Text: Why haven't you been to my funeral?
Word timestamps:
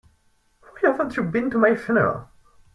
Why 0.61 0.69
haven't 0.89 1.15
you 1.15 1.21
been 1.21 1.51
to 1.51 1.59
my 1.59 1.75
funeral? 1.75 2.27